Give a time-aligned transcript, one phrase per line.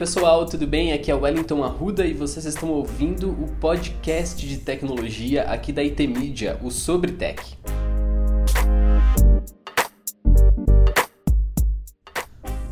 [0.00, 0.94] pessoal, tudo bem?
[0.94, 6.06] Aqui é Wellington Arruda e vocês estão ouvindo o podcast de tecnologia aqui da IT
[6.06, 7.38] Media, o Sobre Tech.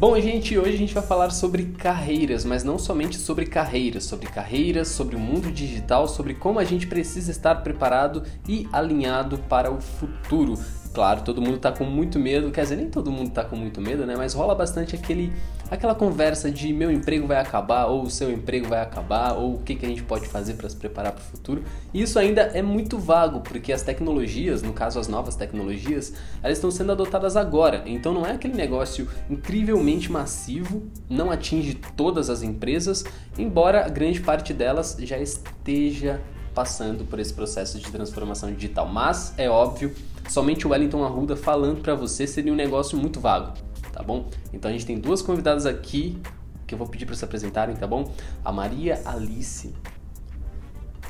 [0.01, 4.29] Bom, gente, hoje a gente vai falar sobre carreiras, mas não somente sobre carreiras, sobre
[4.29, 9.71] carreiras, sobre o mundo digital, sobre como a gente precisa estar preparado e alinhado para
[9.71, 10.55] o futuro.
[10.93, 13.81] Claro, todo mundo tá com muito medo, quer dizer, nem todo mundo tá com muito
[13.81, 14.15] medo, né?
[14.17, 15.33] Mas rola bastante aquele,
[15.71, 19.59] aquela conversa de meu emprego vai acabar, ou o seu emprego vai acabar, ou o
[19.59, 21.63] que, que a gente pode fazer para se preparar para o futuro.
[21.93, 26.59] E isso ainda é muito vago, porque as tecnologias, no caso as novas tecnologias, elas
[26.59, 27.83] estão sendo adotadas agora.
[27.87, 33.05] Então não é aquele negócio incrivelmente massivo, não atinge todas as empresas,
[33.39, 36.21] embora grande parte delas já esteja
[36.59, 38.89] passando por esse processo de transformação digital.
[38.89, 39.95] Mas é óbvio,
[40.29, 43.55] somente o Wellington Arruda falando para você seria um negócio muito vago,
[43.93, 44.29] tá bom?
[44.53, 46.21] Então a gente tem duas convidadas aqui
[46.67, 48.13] que eu vou pedir para se apresentarem, tá bom?
[48.45, 49.75] A Maria Alice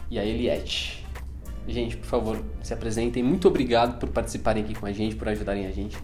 [0.08, 1.05] e a Eliette.
[1.66, 3.22] Gente, por favor, se apresentem.
[3.22, 5.98] Muito obrigado por participarem aqui com a gente, por ajudarem a gente.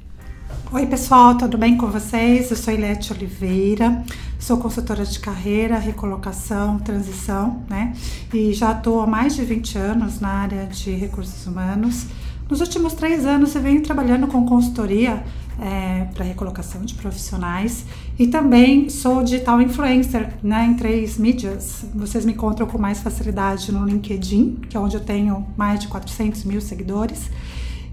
[0.72, 2.50] Oi, pessoal, tudo bem com vocês?
[2.50, 4.04] Eu sou Ilete Oliveira,
[4.38, 7.94] sou consultora de carreira, recolocação, transição, né?
[8.32, 12.06] E já estou há mais de 20 anos na área de recursos humanos.
[12.48, 15.24] Nos últimos três anos eu venho trabalhando com consultoria
[15.58, 17.86] é, para recolocação de profissionais
[18.18, 21.86] e também sou digital influencer né, em três mídias.
[21.94, 25.88] Vocês me encontram com mais facilidade no LinkedIn, que é onde eu tenho mais de
[25.88, 27.30] 400 mil seguidores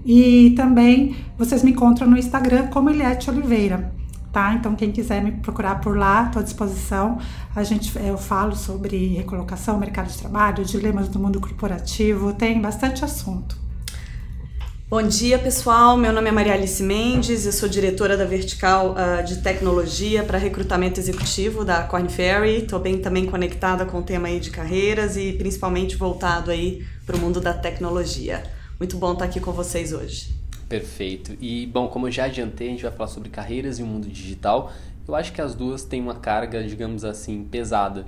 [0.04, 3.92] e também vocês me encontram no Instagram como Eliette Oliveira.
[4.30, 4.54] Tá?
[4.54, 7.18] Então, quem quiser me procurar por lá, estou à disposição.
[7.54, 13.04] A gente, eu falo sobre recolocação, mercado de trabalho, dilemas do mundo corporativo, tem bastante
[13.04, 13.62] assunto.
[14.92, 15.96] Bom dia, pessoal.
[15.96, 20.36] Meu nome é Maria Alice Mendes, eu sou diretora da vertical uh, de tecnologia para
[20.36, 22.58] recrutamento executivo da Corn Ferry.
[22.58, 27.16] Estou bem também conectada com o tema aí de carreiras e principalmente voltado aí para
[27.16, 28.42] o mundo da tecnologia.
[28.78, 30.34] Muito bom estar aqui com vocês hoje.
[30.68, 31.38] Perfeito.
[31.40, 34.06] E, bom, como eu já adiantei, a gente vai falar sobre carreiras e o mundo
[34.10, 34.70] digital.
[35.08, 38.04] Eu acho que as duas têm uma carga, digamos assim, pesada.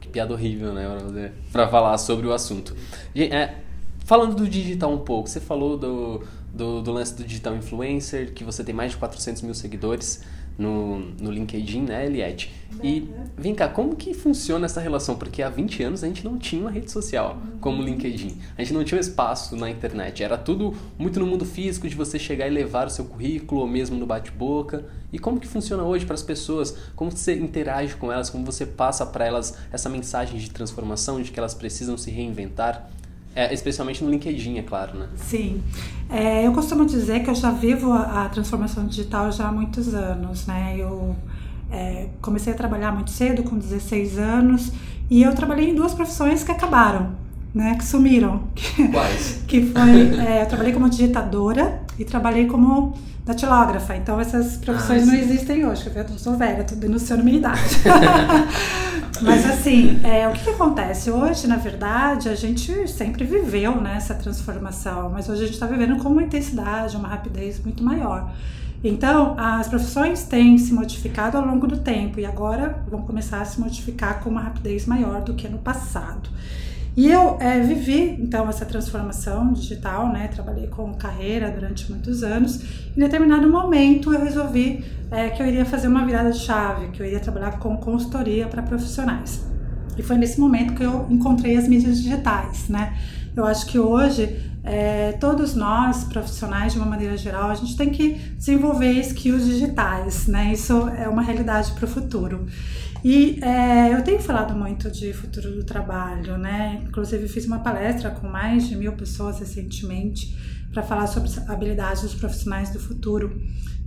[0.00, 1.32] Que piada horrível, né?
[1.52, 2.74] Para falar sobre o assunto.
[3.14, 3.56] É,
[4.04, 6.22] falando do digital um pouco, você falou do,
[6.52, 10.22] do, do lance do digital influencer, que você tem mais de 400 mil seguidores
[10.56, 12.52] no, no LinkedIn, né, Eliette?
[12.82, 15.16] E vem cá, como que funciona essa relação?
[15.16, 18.36] Porque há 20 anos a gente não tinha uma rede social como o LinkedIn.
[18.56, 20.22] A gente não tinha um espaço na internet.
[20.22, 23.66] Era tudo muito no mundo físico, de você chegar e levar o seu currículo, ou
[23.66, 24.84] mesmo no bate-boca.
[25.12, 26.76] E como que funciona hoje para as pessoas?
[26.94, 28.28] Como você interage com elas?
[28.28, 32.90] Como você passa para elas essa mensagem de transformação, de que elas precisam se reinventar?
[33.34, 35.08] É, especialmente no LinkedIn, é claro, né?
[35.16, 35.60] Sim.
[36.08, 39.92] É, eu costumo dizer que eu já vivo a, a, transformação digital já há muitos
[39.92, 40.76] anos, né?
[40.78, 41.16] Eu
[41.70, 44.72] é, comecei a trabalhar muito cedo, com 16 anos,
[45.10, 47.12] e eu trabalhei em duas profissões que acabaram,
[47.52, 47.74] né?
[47.76, 48.44] Que sumiram.
[48.92, 49.42] Quais?
[49.48, 53.96] que foi, é, eu trabalhei como digitadora e trabalhei como datilógrafa.
[53.96, 55.90] Então essas profissões ah, não existem hoje.
[55.94, 57.60] Eu sou velha, tô denunciando minha idade.
[59.22, 61.10] Mas assim, é, o que, que, acontece?
[61.10, 65.66] Hoje, na verdade, a gente sempre viveu né, essa transformação, mas hoje a gente está
[65.66, 68.32] vivendo com uma intensidade, uma rapidez muito maior.
[68.82, 73.44] Então, as profissões têm se modificado ao longo do tempo e agora vão começar a
[73.44, 76.28] se modificar com uma rapidez maior do que no passado.
[76.96, 80.28] E eu é, vivi então essa transformação digital, né?
[80.28, 82.62] Trabalhei com carreira durante muitos anos.
[82.96, 87.02] Em determinado momento eu resolvi é, que eu iria fazer uma virada de chave, que
[87.02, 89.44] eu iria trabalhar com consultoria para profissionais.
[89.98, 92.96] E foi nesse momento que eu encontrei as mídias digitais, né?
[93.36, 97.90] Eu acho que hoje é, todos nós, profissionais de uma maneira geral, a gente tem
[97.90, 100.52] que desenvolver skills digitais, né?
[100.52, 102.46] Isso é uma realidade para o futuro.
[103.04, 106.82] E é, eu tenho falado muito de futuro do trabalho, né?
[106.88, 110.34] Inclusive fiz uma palestra com mais de mil pessoas recentemente
[110.72, 113.38] para falar sobre habilidades dos profissionais do futuro.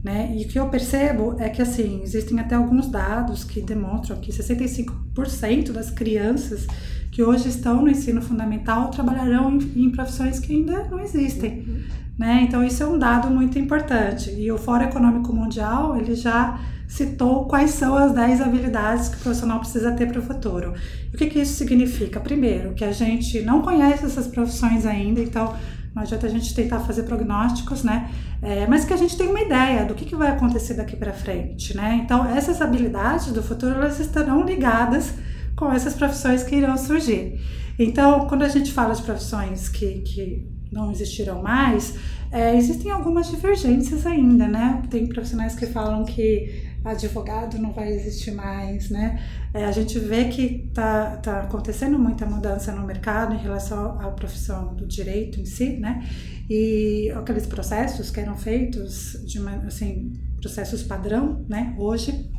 [0.04, 0.36] Né?
[0.38, 4.32] E o que eu percebo é que assim, existem até alguns dados que demonstram que
[4.32, 6.68] 65% das crianças
[7.12, 11.66] que hoje estão no ensino fundamental trabalharão em, em profissões que ainda não existem.
[11.68, 11.80] Uhum.
[12.20, 12.44] Né?
[12.48, 14.30] Então isso é um dado muito importante.
[14.30, 19.20] E o Fórum Econômico Mundial ele já citou quais são as 10 habilidades que o
[19.20, 20.74] profissional precisa ter para o futuro.
[21.14, 22.20] O que, que isso significa?
[22.20, 25.54] Primeiro, que a gente não conhece essas profissões ainda, então
[25.94, 28.10] não adianta a gente tentar fazer prognósticos, né?
[28.42, 31.12] É, mas que a gente tem uma ideia do que, que vai acontecer daqui para
[31.12, 32.00] frente, né?
[32.04, 35.14] Então, essas habilidades do futuro, elas estarão ligadas
[35.56, 37.42] com essas profissões que irão surgir.
[37.80, 41.96] Então, quando a gente fala de profissões que, que não existirão mais,
[42.32, 44.84] é, existem algumas divergências ainda, né?
[44.90, 49.22] Tem profissionais que falam que advogado não vai existir mais, né?
[49.54, 54.12] É, a gente vê que está tá acontecendo muita mudança no mercado em relação à
[54.12, 56.08] profissão do direito em si, né?
[56.50, 61.76] E aqueles processos que eram feitos de uma, assim, processos padrão, né?
[61.78, 62.30] Hoje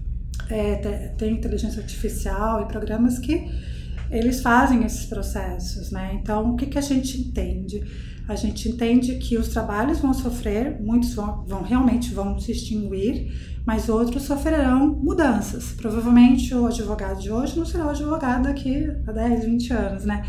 [0.51, 0.77] é,
[1.19, 3.51] tem inteligência artificial e programas que
[4.11, 6.19] eles fazem esses processos, né?
[6.21, 7.83] Então, o que, que a gente entende?
[8.29, 13.33] A gente entende que os trabalhos vão sofrer, muitos vão, vão realmente vão se extinguir,
[13.65, 15.73] mas outros sofrerão mudanças.
[15.73, 20.25] Provavelmente o advogado de hoje não será o advogado daqui a 10, 20 anos, né?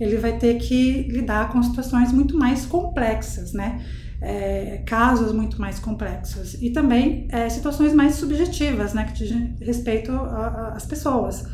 [0.00, 3.80] Ele vai ter que lidar com situações muito mais complexas, né?
[4.20, 10.12] É, casos muito mais complexos e também é, situações mais subjetivas, né, que dizem respeito
[10.12, 11.44] às pessoas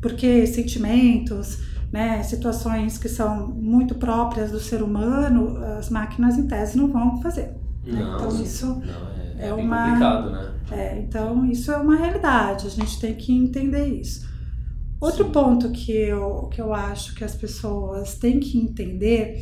[0.00, 1.58] porque sentimentos,
[1.92, 7.20] né, situações que são muito próprias do ser humano, as máquinas em tese não vão
[7.20, 7.54] fazer.
[7.84, 8.00] Né?
[8.00, 10.54] Não, então isso não, é, é, uma complicado, né?
[10.70, 12.66] É, então isso é uma realidade.
[12.66, 14.28] A gente tem que entender isso.
[15.00, 15.30] Outro Sim.
[15.30, 19.40] ponto que eu, que eu acho que as pessoas têm que entender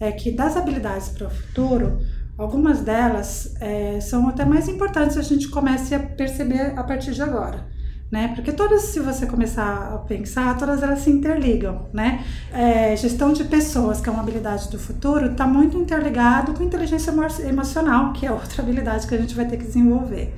[0.00, 1.98] é que das habilidades para o futuro,
[2.36, 7.22] algumas delas é, são até mais importantes a gente comece a perceber a partir de
[7.22, 7.77] agora
[8.10, 8.32] né?
[8.34, 12.24] Porque todas, se você começar a pensar, todas elas se interligam, né?
[12.52, 17.12] É, gestão de pessoas, que é uma habilidade do futuro, está muito interligado com inteligência
[17.46, 20.34] emocional, que é outra habilidade que a gente vai ter que desenvolver.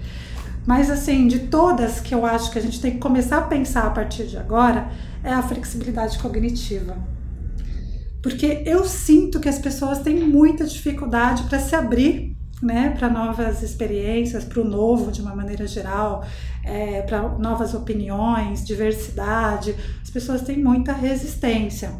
[0.66, 3.86] Mas, assim, de todas que eu acho que a gente tem que começar a pensar
[3.86, 4.88] a partir de agora,
[5.22, 6.96] é a flexibilidade cognitiva.
[8.20, 13.62] Porque eu sinto que as pessoas têm muita dificuldade para se abrir né, para novas
[13.62, 16.24] experiências, para o novo de uma maneira geral,
[16.62, 19.74] é, para novas opiniões, diversidade.
[20.02, 21.92] As pessoas têm muita resistência.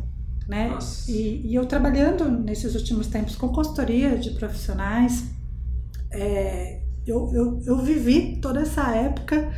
[0.47, 0.77] Né?
[1.09, 5.31] E, e, eu trabalhando nesses últimos tempos com consultoria de profissionais,
[6.11, 9.49] é, eu, eu, eu vivi toda essa época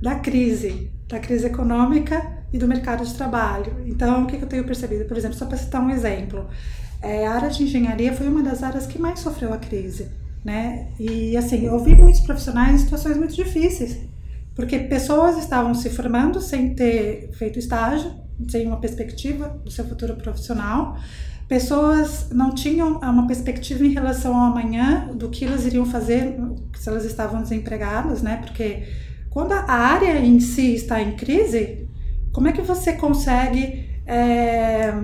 [0.00, 3.84] da crise, da crise econômica e do mercado de trabalho.
[3.84, 5.04] Então, o que, que eu tenho percebido?
[5.04, 6.48] Por exemplo, só para citar um exemplo,
[7.02, 10.08] é, a área de engenharia foi uma das áreas que mais sofreu a crise
[10.48, 10.88] né?
[10.98, 13.98] E assim, eu vi muitos profissionais em situações muito difíceis,
[14.54, 18.10] porque pessoas estavam se formando sem ter feito estágio,
[18.48, 20.96] sem uma perspectiva do seu futuro profissional.
[21.46, 26.34] Pessoas não tinham uma perspectiva em relação ao amanhã, do que elas iriam fazer
[26.74, 28.38] se elas estavam desempregadas, né?
[28.38, 28.84] Porque
[29.28, 31.86] quando a área em si está em crise,
[32.32, 34.94] como é que você consegue é,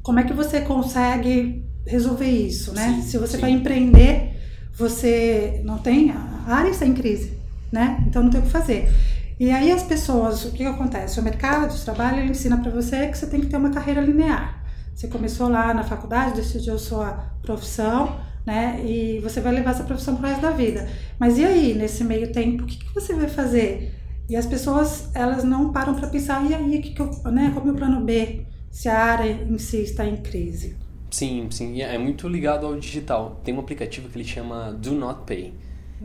[0.00, 3.00] como é que você consegue resolver isso, né?
[3.00, 4.33] Sim, Se você vai empreender
[4.76, 7.38] você não tem, a área está em crise,
[7.70, 8.02] né?
[8.06, 8.92] Então não tem o que fazer.
[9.38, 11.18] E aí as pessoas, o que, acontece?
[11.18, 14.00] O mercado de trabalho ele ensina para você que você tem que ter uma carreira
[14.00, 14.62] linear.
[14.94, 18.80] Você começou lá na faculdade, decidiu sua profissão, né?
[18.84, 20.88] E você vai levar essa profissão pro resto da vida.
[21.18, 23.92] Mas e aí, nesse meio tempo, o que, que você vai fazer?
[24.28, 27.66] E as pessoas, elas não param para pensar, e aí, que que eu, né, qual
[27.66, 30.76] é o plano B, se a área em si está em crise?
[31.14, 31.80] Sim, sim.
[31.80, 33.40] É muito ligado ao digital.
[33.44, 35.54] Tem um aplicativo que ele chama Do Not Pay.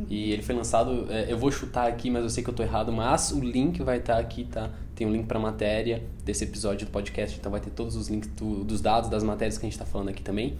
[0.07, 2.63] E ele foi lançado, é, eu vou chutar aqui, mas eu sei que eu estou
[2.63, 4.69] errado, mas o link vai estar tá aqui, tá?
[4.95, 8.07] Tem um link para a matéria desse episódio do podcast, então vai ter todos os
[8.07, 10.55] links do, dos dados das matérias que a gente está falando aqui também.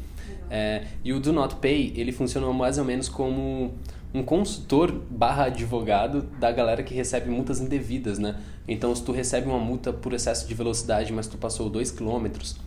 [0.49, 3.75] É, e o Do Not Pay, ele funciona mais ou menos como
[4.11, 8.35] um consultor barra advogado da galera que recebe multas indevidas, né?
[8.67, 12.57] Então, se tu recebe uma multa por excesso de velocidade, mas tu passou 2 quilômetros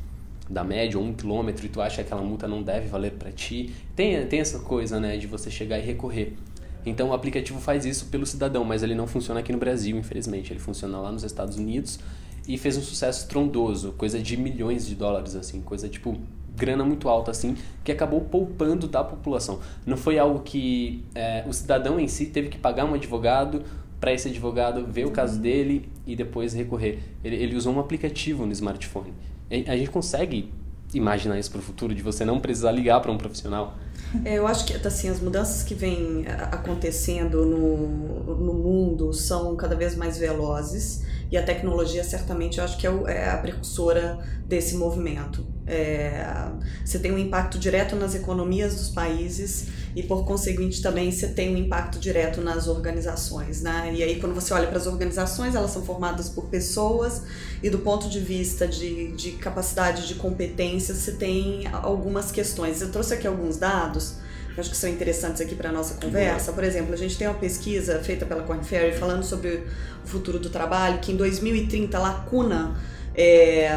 [0.53, 3.75] da média um quilômetro e tu acha que aquela multa não deve valer para ti.
[3.97, 6.35] Tem, tem essa coisa, né, de você chegar e recorrer.
[6.85, 10.53] Então o aplicativo faz isso pelo cidadão, mas ele não funciona aqui no Brasil, infelizmente.
[10.53, 11.99] Ele funciona lá nos Estados Unidos
[12.47, 16.19] e fez um sucesso trondoso, coisa de milhões de dólares, assim, coisa tipo
[16.55, 19.61] grana muito alta, assim, que acabou poupando da população.
[19.87, 23.63] Não foi algo que é, o cidadão em si teve que pagar um advogado
[23.99, 26.99] para esse advogado ver o caso dele e depois recorrer.
[27.25, 29.15] Ele, ele usou um aplicativo no smartphone
[29.53, 30.53] a gente consegue
[30.95, 33.77] imaginar isso para o futuro, de você não precisar ligar para um profissional?
[34.25, 39.75] É, eu acho que assim, as mudanças que vêm acontecendo no, no mundo são cada
[39.75, 44.77] vez mais velozes e a tecnologia certamente eu acho que é, é a precursora desse
[44.77, 45.47] movimento.
[45.67, 46.27] É,
[46.85, 51.55] você tem um impacto direto nas economias dos países e, por conseguinte, também você tem
[51.55, 53.63] um impacto direto nas organizações.
[53.63, 53.93] Né?
[53.95, 57.23] E aí, quando você olha para as organizações, elas são formadas por pessoas
[57.63, 62.81] e, do ponto de vista de, de capacidade de competência, você tem algumas questões.
[62.81, 64.22] Eu trouxe aqui alguns dados
[64.55, 66.53] que acho que são interessantes aqui para a nossa conversa.
[66.53, 69.65] Por exemplo, a gente tem uma pesquisa feita pela Corn Ferry falando sobre
[70.05, 72.77] o futuro do trabalho, que em 2030 a lacuna
[73.15, 73.71] é,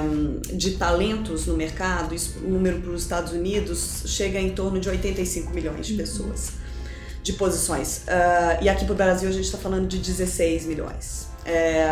[0.54, 4.90] de talentos no mercado, isso, o número para os Estados Unidos chega em torno de
[4.90, 6.52] 85 milhões de pessoas.
[7.24, 8.04] de posições.
[8.08, 11.26] Uh, e aqui para o Brasil a gente está falando de 16 milhões.
[11.44, 11.88] É,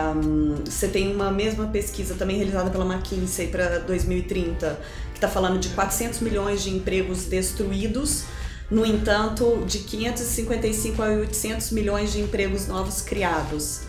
[0.66, 4.80] você tem uma mesma pesquisa também realizada pela McKinsey para 2030,
[5.12, 8.26] que está falando de 400 milhões de empregos destruídos,
[8.74, 13.82] no entanto, de 555 a 800 milhões de empregos novos criados.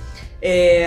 [0.42, 0.86] É,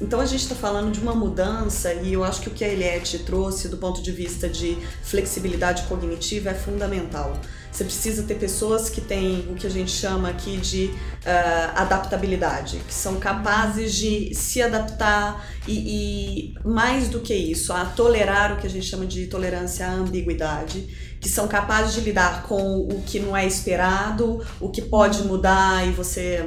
[0.00, 2.68] então a gente está falando de uma mudança e eu acho que o que a
[2.68, 7.38] Eliette trouxe do ponto de vista de flexibilidade cognitiva é fundamental.
[7.70, 12.78] Você precisa ter pessoas que têm o que a gente chama aqui de uh, adaptabilidade,
[12.78, 18.56] que são capazes de se adaptar e, e, mais do que isso, a tolerar o
[18.56, 23.02] que a gente chama de tolerância à ambiguidade que são capazes de lidar com o
[23.04, 26.42] que não é esperado, o que pode mudar e você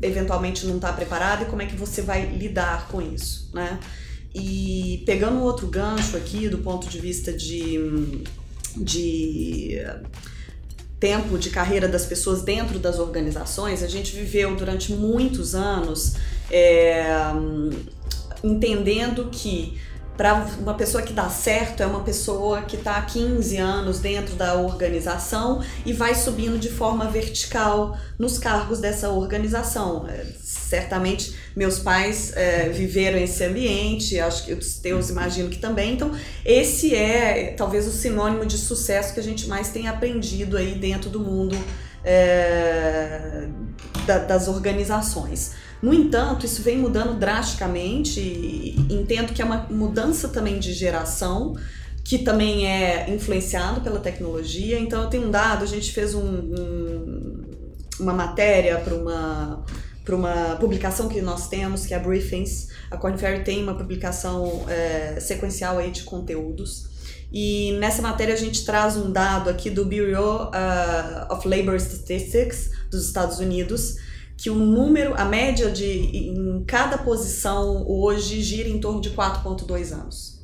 [0.00, 3.78] eventualmente não está preparado e como é que você vai lidar com isso, né?
[4.34, 8.24] E pegando um outro gancho aqui do ponto de vista de,
[8.76, 9.78] de
[10.98, 16.14] tempo de carreira das pessoas dentro das organizações, a gente viveu durante muitos anos
[16.50, 17.04] é,
[18.42, 19.78] entendendo que
[20.16, 24.36] para uma pessoa que dá certo é uma pessoa que está há 15 anos dentro
[24.36, 30.06] da organização e vai subindo de forma vertical nos cargos dessa organização.
[30.08, 35.94] É, certamente meus pais é, viveram esse ambiente, acho que os teus imagino que também.
[35.94, 36.12] Então,
[36.44, 41.10] esse é talvez o sinônimo de sucesso que a gente mais tem aprendido aí dentro
[41.10, 41.56] do mundo
[42.04, 43.48] é,
[44.06, 45.52] da, das organizações.
[45.84, 51.54] No entanto, isso vem mudando drasticamente e entendo que é uma mudança também de geração
[52.02, 54.78] que também é influenciado pela tecnologia.
[54.80, 57.42] Então, eu tenho um dado, a gente fez um, um,
[58.00, 59.62] uma matéria para uma
[60.02, 62.68] para uma publicação que nós temos, que é a Briefings.
[62.90, 66.88] A Corn Ferry tem uma publicação é, sequencial aí de conteúdos.
[67.32, 72.70] E nessa matéria a gente traz um dado aqui do Bureau uh, of Labor Statistics
[72.90, 73.96] dos Estados Unidos,
[74.36, 79.92] que o número, a média de em cada posição hoje gira em torno de 4,2
[79.92, 80.34] anos.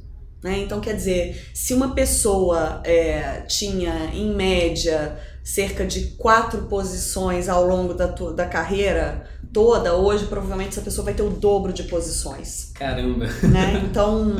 [0.42, 0.60] Né?
[0.60, 7.66] Então, quer dizer, se uma pessoa é, tinha, em média, cerca de quatro posições ao
[7.66, 12.70] longo da, da carreira toda, hoje provavelmente essa pessoa vai ter o dobro de posições.
[12.74, 13.26] Caramba!
[13.42, 13.82] Né?
[13.84, 14.36] Então,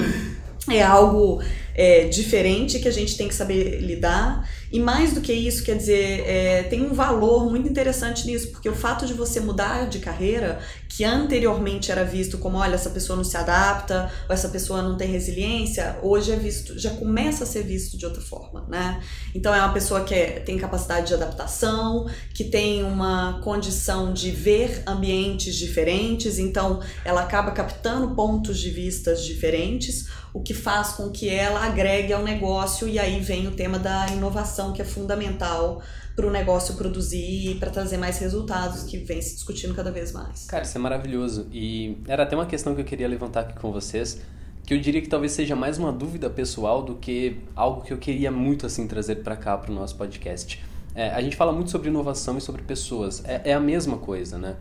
[0.71, 1.43] é algo
[1.75, 4.49] é, diferente que a gente tem que saber lidar.
[4.73, 8.69] E mais do que isso, quer dizer, é, tem um valor muito interessante nisso, porque
[8.69, 10.61] o fato de você mudar de carreira,
[10.91, 14.97] que anteriormente era visto como, olha, essa pessoa não se adapta, ou essa pessoa não
[14.97, 19.01] tem resiliência, hoje é visto, já começa a ser visto de outra forma, né?
[19.33, 24.33] Então é uma pessoa que é, tem capacidade de adaptação, que tem uma condição de
[24.33, 31.09] ver ambientes diferentes, então ela acaba captando pontos de vistas diferentes, o que faz com
[31.09, 35.81] que ela agregue ao negócio e aí vem o tema da inovação que é fundamental
[36.21, 40.45] para o negócio produzir para trazer mais resultados que vem se discutindo cada vez mais.
[40.45, 43.73] Cara, isso é maravilhoso e era até uma questão que eu queria levantar aqui com
[43.73, 44.21] vocês
[44.67, 47.97] que eu diria que talvez seja mais uma dúvida pessoal do que algo que eu
[47.97, 50.63] queria muito assim trazer para cá para o nosso podcast.
[50.95, 53.25] É, a gente fala muito sobre inovação e sobre pessoas.
[53.25, 54.57] É, é a mesma coisa, né?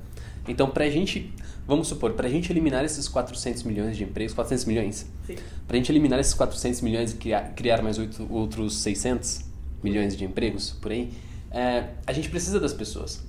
[0.47, 1.31] Então, para a gente,
[1.67, 5.05] vamos supor, para a gente eliminar esses 400 milhões de empregos, 400 milhões?
[5.67, 9.41] Para a gente eliminar esses 400 milhões e criar, criar mais oito, outros 600
[9.83, 11.11] milhões de empregos, por aí,
[11.51, 13.23] é, a gente precisa das pessoas.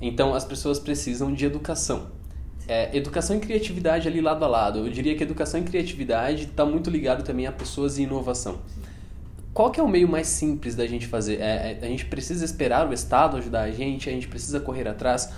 [0.00, 2.08] Então, as pessoas precisam de educação.
[2.68, 4.80] É, educação e criatividade ali lado a lado.
[4.80, 8.58] Eu diria que educação e criatividade está muito ligado também a pessoas e inovação.
[9.54, 11.40] Qual que é o meio mais simples da gente fazer?
[11.40, 14.86] É, é, a gente precisa esperar o Estado ajudar a gente, a gente precisa correr
[14.86, 15.32] atrás.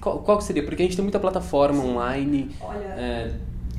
[0.00, 0.62] Qual, qual seria?
[0.64, 2.54] Porque a gente tem muita plataforma online.
[2.60, 2.94] Olha,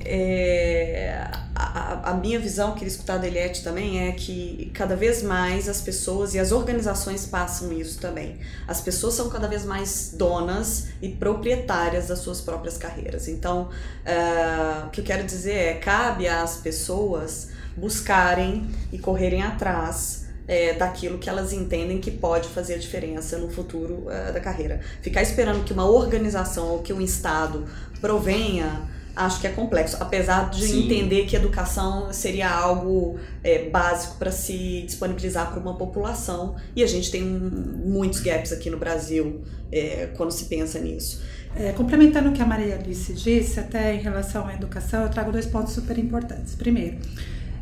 [0.07, 1.31] é...
[1.59, 5.81] A, a, minha visão, queria escutar da Eliette também, é que cada vez mais as
[5.81, 8.37] pessoas e as organizações passam isso também.
[8.67, 13.27] As pessoas são cada vez mais donas e proprietárias das suas próprias carreiras.
[13.27, 13.69] Então,
[14.05, 20.73] é, o que eu quero dizer é, cabe às pessoas buscarem e correrem atrás é,
[20.73, 24.79] daquilo que elas entendem que pode fazer a diferença no futuro é, da carreira.
[25.01, 27.65] Ficar esperando que uma organização ou que um Estado
[27.99, 28.81] provenha,
[29.17, 29.97] acho que é complexo.
[29.99, 30.85] Apesar de Sim.
[30.85, 36.55] entender que educação seria algo é, básico para se disponibilizar para uma população.
[36.75, 41.21] E a gente tem muitos gaps aqui no Brasil é, quando se pensa nisso.
[41.55, 45.31] É, complementando o que a Maria Alice disse, até em relação à educação, eu trago
[45.31, 46.53] dois pontos super importantes.
[46.53, 46.97] Primeiro,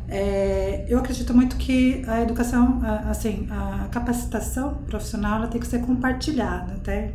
[0.08, 5.66] é, eu acredito muito que a educação, a, assim, a capacitação profissional ela tem que
[5.66, 7.12] ser compartilhada, até, né?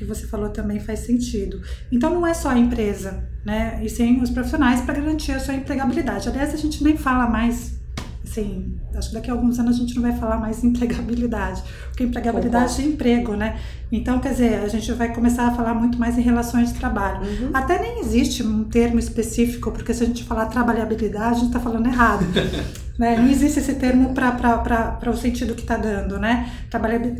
[0.00, 1.60] Que você falou também faz sentido.
[1.92, 3.78] Então não é só a empresa, né?
[3.82, 6.26] E sim os profissionais para garantir a sua empregabilidade.
[6.26, 7.78] Aliás, a gente nem fala mais
[8.24, 12.04] assim, acho que daqui a alguns anos a gente não vai falar mais empregabilidade, porque
[12.04, 12.88] empregabilidade Concordo.
[12.88, 13.58] é emprego, né?
[13.90, 17.26] Então, quer dizer, a gente vai começar a falar muito mais em relações de trabalho.
[17.26, 17.50] Uhum.
[17.52, 21.58] Até nem existe um termo específico, porque se a gente falar trabalhabilidade, a gente está
[21.60, 22.24] falando errado.
[23.00, 23.16] né?
[23.16, 26.52] Não existe esse termo para o sentido que está dando, né?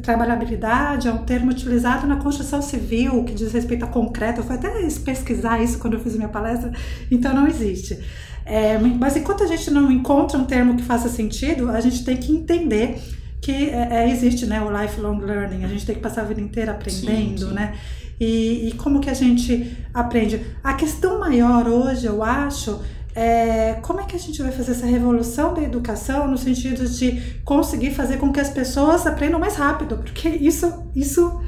[0.03, 4.41] Trabalhabilidade é um termo utilizado na construção civil, que diz respeito a concreto.
[4.41, 4.69] Eu fui até
[5.03, 6.71] pesquisar isso quando eu fiz minha palestra,
[7.11, 7.99] então não existe.
[8.45, 12.19] É, mas enquanto a gente não encontra um termo que faça sentido, a gente tem
[12.19, 13.01] que entender
[13.41, 16.43] que é, é, existe né, o lifelong learning, a gente tem que passar a vida
[16.43, 17.55] inteira aprendendo, sim, sim.
[17.55, 17.73] né?
[18.21, 20.43] E, e, como que a gente aprende?
[20.63, 22.83] A questão maior hoje, eu acho,
[23.21, 27.21] é como é que a gente vai fazer essa revolução da educação no sentido de
[27.45, 31.39] conseguir fazer com que as pessoas aprendam mais rápido, porque isso, isso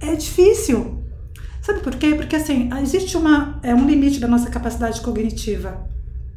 [0.00, 1.02] é difícil.
[1.60, 2.14] Sabe por quê?
[2.14, 5.90] Porque assim, existe uma, é um limite da nossa capacidade cognitiva.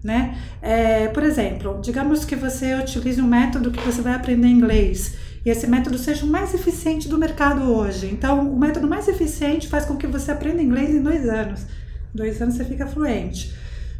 [0.03, 0.35] Né?
[0.63, 5.49] É, por exemplo, digamos que você utilize um método que você vai aprender inglês e
[5.51, 8.07] esse método seja o mais eficiente do mercado hoje.
[8.11, 11.67] Então, o método mais eficiente faz com que você aprenda inglês em dois anos.
[12.11, 13.53] Dois anos você fica fluente.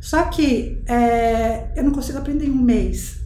[0.06, 3.22] Só que é, eu não consigo aprender em um mês.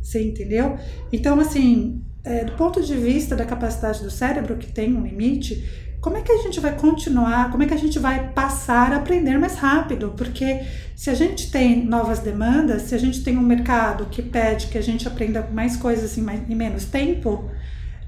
[0.00, 0.78] Você entendeu?
[1.12, 5.68] Então, assim, é, do ponto de vista da capacidade do cérebro, que tem um limite,
[6.00, 8.96] como é que a gente vai continuar, como é que a gente vai passar a
[8.96, 10.14] aprender mais rápido?
[10.16, 10.62] Porque
[10.94, 14.78] se a gente tem novas demandas, se a gente tem um mercado que pede que
[14.78, 17.50] a gente aprenda mais coisas em, mais, em menos tempo,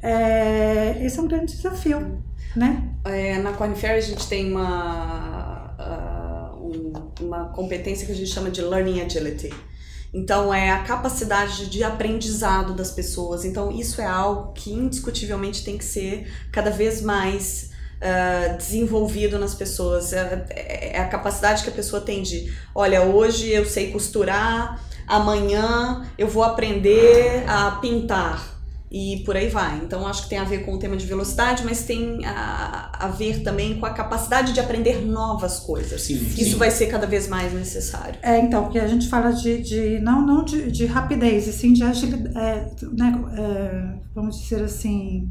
[0.03, 2.19] é, esse é um grande desafio,
[2.57, 2.83] né?
[3.05, 5.48] É, na Corn Fair a gente tem uma,
[6.69, 6.93] um,
[7.25, 9.53] uma competência que a gente chama de Learning Agility.
[10.13, 13.45] Então, é a capacidade de aprendizado das pessoas.
[13.45, 19.55] Então, isso é algo que indiscutivelmente tem que ser cada vez mais uh, desenvolvido nas
[19.55, 20.13] pessoas.
[20.13, 26.07] É, é, a capacidade que a pessoa tem de, olha, hoje eu sei costurar, amanhã
[26.17, 28.58] eu vou aprender a pintar
[28.90, 29.79] e por aí vai.
[29.85, 33.09] Então acho que tem a ver com o tema de velocidade, mas tem a, a
[33.09, 36.03] ver também com a capacidade de aprender novas coisas.
[36.03, 36.57] Sim, Isso sim.
[36.57, 38.18] vai ser cada vez mais necessário.
[38.22, 41.72] É, então, porque a gente fala de, de não, não de, de rapidez, e sim
[41.72, 45.31] de agilidade, é, né, é, vamos dizer assim,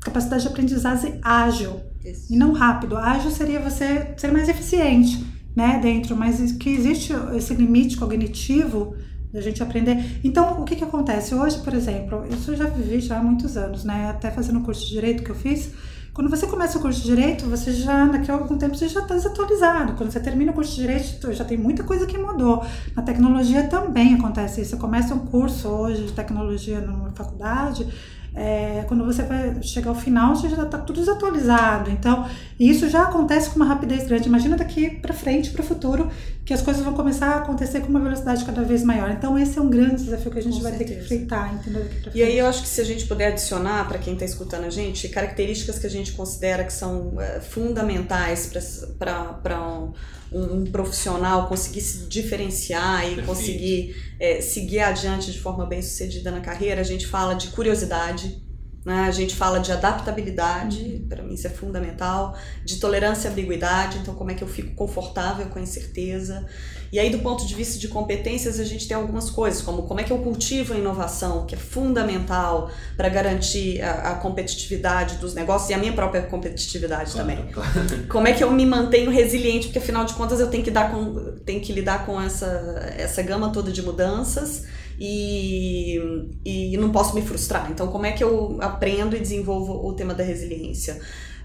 [0.00, 2.32] capacidade de aprendizagem ágil Isso.
[2.32, 2.96] e não rápido.
[2.96, 5.24] Ágil seria você ser mais eficiente,
[5.56, 8.94] né, dentro, mas que existe esse limite cognitivo
[9.32, 10.20] da gente aprender.
[10.24, 12.24] Então, o que que acontece hoje, por exemplo?
[12.30, 15.22] Isso eu já vivi já há muitos anos, né, até fazendo o curso de direito
[15.22, 15.72] que eu fiz.
[16.12, 19.00] Quando você começa o curso de direito, você já daqui a algum tempo você já
[19.00, 19.92] está desatualizado.
[19.94, 22.64] Quando você termina o curso de direito, já tem muita coisa que mudou.
[22.96, 24.70] Na tecnologia também acontece isso.
[24.70, 27.86] Você começa um curso hoje de tecnologia numa faculdade,
[28.34, 31.90] é, quando você vai chegar ao final, você já está tudo desatualizado.
[31.90, 32.26] Então,
[32.58, 34.28] isso já acontece com uma rapidez grande.
[34.28, 36.08] Imagina daqui para frente, para o futuro,
[36.50, 39.08] que as coisas vão começar a acontecer com uma velocidade cada vez maior.
[39.12, 40.94] Então, esse é um grande desafio que a gente com vai certeza.
[40.94, 41.86] ter que enfrentar, entendeu?
[42.12, 44.68] E aí, eu acho que se a gente puder adicionar, para quem está escutando a
[44.68, 48.50] gente, características que a gente considera que são é, fundamentais
[48.98, 49.92] para um
[50.32, 53.26] um, um profissional conseguir se diferenciar e Perfeito.
[53.26, 58.40] conseguir é, seguir adiante de forma bem sucedida na carreira, a gente fala de curiosidade,
[58.84, 59.00] né?
[59.06, 61.08] a gente fala de adaptabilidade, uhum.
[61.08, 64.74] para mim isso é fundamental, de tolerância à ambiguidade, então como é que eu fico
[64.74, 66.46] confortável com a incerteza.
[66.92, 70.00] E aí, do ponto de vista de competências, a gente tem algumas coisas, como como
[70.00, 75.32] é que eu cultivo a inovação, que é fundamental para garantir a, a, competitividade dos
[75.32, 77.46] negócios e a minha própria competitividade claro, também.
[77.52, 77.70] Claro.
[78.08, 80.90] Como é que eu me mantenho resiliente, porque afinal de contas eu tenho que, dar
[80.90, 84.64] com, tenho que lidar com essa, essa gama toda de mudanças
[84.98, 85.98] e,
[86.44, 87.70] e não posso me frustrar.
[87.70, 91.00] Então, como é que eu aprendo e desenvolvo o tema da resiliência?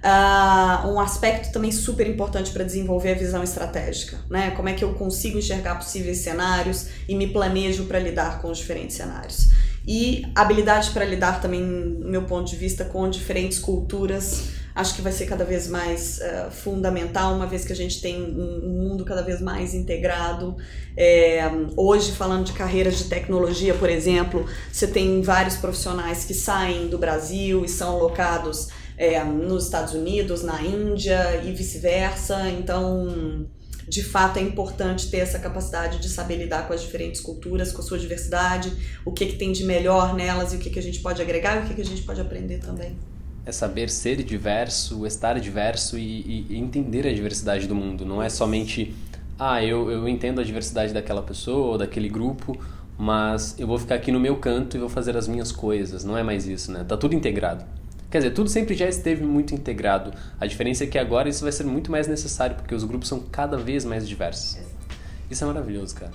[0.06, 4.52] Uh, um aspecto também super importante para desenvolver a visão estratégica, né?
[4.52, 8.60] Como é que eu consigo enxergar possíveis cenários e me planejo para lidar com os
[8.60, 9.50] diferentes cenários.
[9.88, 15.02] E habilidade para lidar também, no meu ponto de vista, com diferentes culturas, acho que
[15.02, 19.04] vai ser cada vez mais uh, fundamental, uma vez que a gente tem um, mundo
[19.06, 20.56] cada vez mais integrado.
[20.96, 21.42] É,
[21.76, 27.00] hoje, falando de carreiras de tecnologia, por exemplo, você tem vários profissionais que saem do
[27.00, 32.50] Brasil e são alocados é, nos Estados Unidos, na Índia e vice-versa.
[32.50, 33.48] Então,
[33.88, 37.82] de fato, é importante ter essa capacidade de saber lidar com as diferentes culturas, com
[37.82, 38.72] a sua diversidade,
[39.04, 41.58] o que, que tem de melhor nelas e o que, que a gente pode agregar
[41.58, 42.98] e o que, que a gente pode aprender também.
[43.46, 48.04] É saber ser diverso, estar diverso e, e entender a diversidade do mundo.
[48.04, 48.96] Não é somente,
[49.38, 52.58] ah, eu, eu entendo a diversidade daquela pessoa ou daquele grupo,
[52.98, 56.04] mas eu vou ficar aqui no meu canto e vou fazer as minhas coisas.
[56.04, 56.84] Não é mais isso, né?
[56.84, 57.64] Tá tudo integrado.
[58.16, 60.14] Quer dizer, tudo sempre já esteve muito integrado.
[60.40, 63.20] A diferença é que agora isso vai ser muito mais necessário, porque os grupos são
[63.20, 64.58] cada vez mais diversos.
[65.30, 66.14] Isso é maravilhoso, cara.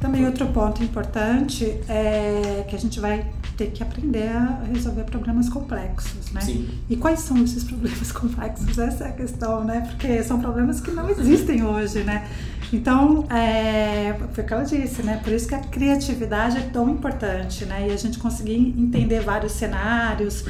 [0.00, 3.24] Também outro ponto importante é que a gente vai
[3.56, 6.40] ter que aprender a resolver problemas complexos, né?
[6.40, 6.68] Sim.
[6.88, 8.78] E quais são esses problemas complexos?
[8.78, 9.80] Essa é a questão, né?
[9.80, 12.28] Porque são problemas que não existem hoje, né?
[12.72, 15.20] Então, é, foi o que ela disse, né?
[15.22, 17.88] Por isso que a criatividade é tão importante, né?
[17.88, 20.44] E a gente conseguir entender vários cenários,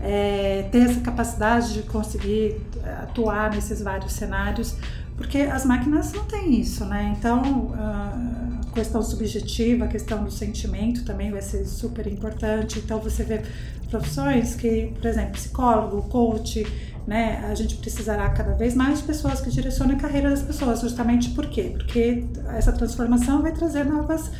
[0.00, 2.60] é, ter essa capacidade de conseguir
[3.02, 4.74] atuar nesses vários cenários,
[5.16, 7.14] porque as máquinas não têm isso, né?
[7.16, 12.78] Então, a questão subjetiva, a questão do sentimento também vai ser super importante.
[12.78, 13.42] Então, você vê
[13.90, 16.64] profissões que, por exemplo, psicólogo, coach,
[17.06, 17.44] né?
[17.50, 21.30] A gente precisará cada vez mais de pessoas que direcionem a carreira das pessoas, justamente
[21.30, 21.74] por quê?
[21.76, 22.24] Porque
[22.56, 24.30] essa transformação vai trazer novas,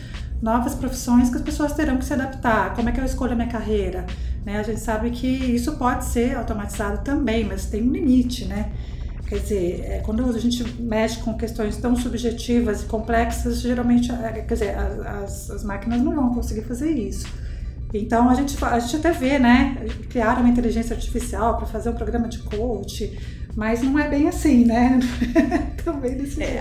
[0.41, 2.75] novas profissões que as pessoas terão que se adaptar.
[2.75, 4.07] Como é que eu escolho a minha carreira?
[4.45, 4.59] Né?
[4.59, 8.71] A gente sabe que isso pode ser automatizado também, mas tem um limite, né?
[9.31, 14.43] Quer dizer, é, quando a gente mexe com questões tão subjetivas e complexas, geralmente, é,
[14.43, 17.29] quer dizer, as, as máquinas não vão conseguir fazer isso.
[17.95, 19.87] Então a gente, a gente até vê, né?
[20.09, 23.17] Criaram uma inteligência artificial para fazer um programa de coach,
[23.55, 24.99] mas não é bem assim, né?
[25.85, 26.61] Também desse é,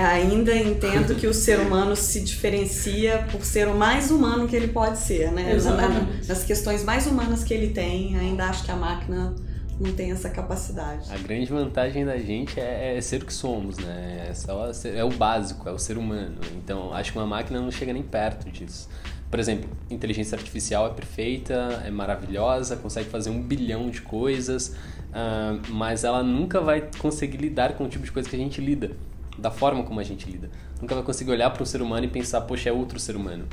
[0.00, 4.68] ainda entendo que o ser humano se diferencia por ser o mais humano que ele
[4.68, 5.54] pode ser, né?
[5.54, 6.26] Exatamente.
[6.26, 9.36] Nas questões mais humanas que ele tem, ainda acho que a máquina
[9.80, 11.10] não tem essa capacidade.
[11.12, 14.28] A grande vantagem da gente é, é ser o que somos, né?
[14.28, 16.36] É, só ser, é o básico, é o ser humano.
[16.56, 18.88] Então acho que uma máquina não chega nem perto disso.
[19.30, 25.60] Por exemplo, inteligência artificial é perfeita, é maravilhosa, consegue fazer um bilhão de coisas, uh,
[25.70, 28.92] mas ela nunca vai conseguir lidar com o tipo de coisa que a gente lida,
[29.36, 30.50] da forma como a gente lida.
[30.80, 33.46] Nunca vai conseguir olhar para um ser humano e pensar, poxa, é outro ser humano.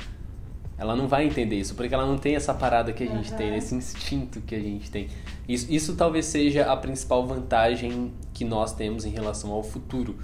[0.78, 3.36] Ela não vai entender isso, porque ela não tem essa parada que a gente uhum.
[3.36, 5.08] tem, esse instinto que a gente tem.
[5.48, 10.16] Isso, isso talvez seja a principal vantagem que nós temos em relação ao futuro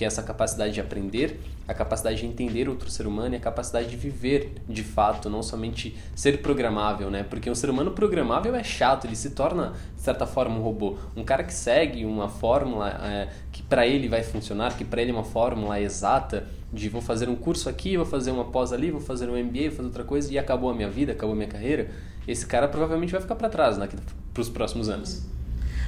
[0.00, 3.38] que é essa capacidade de aprender, a capacidade de entender outro ser humano e a
[3.38, 7.22] capacidade de viver de fato, não somente ser programável, né?
[7.22, 10.96] Porque um ser humano programável é chato, ele se torna, de certa forma, um robô.
[11.14, 15.10] Um cara que segue uma fórmula é, que para ele vai funcionar, que para ele
[15.10, 18.90] é uma fórmula exata, de vou fazer um curso aqui, vou fazer uma pós ali,
[18.90, 21.36] vou fazer um MBA, vou fazer outra coisa e acabou a minha vida, acabou a
[21.36, 21.90] minha carreira,
[22.26, 25.28] esse cara provavelmente vai ficar para trás para os próximos anos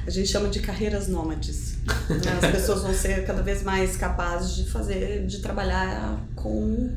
[0.07, 1.79] a gente chama de carreiras nômades.
[2.09, 2.17] Né?
[2.43, 6.91] As pessoas vão ser cada vez mais capazes de fazer, de trabalhar com